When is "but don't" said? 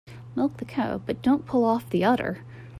0.97-1.45